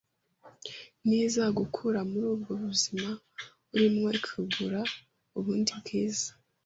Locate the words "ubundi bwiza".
5.37-6.29